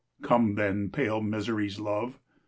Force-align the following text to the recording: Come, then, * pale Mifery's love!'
Come, 0.23 0.55
then, 0.55 0.89
* 0.89 0.89
pale 0.89 1.21
Mifery's 1.21 1.79
love!' 1.79 2.17